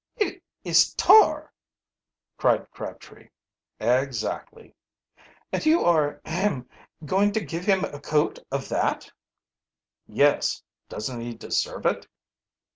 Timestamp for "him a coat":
7.65-8.39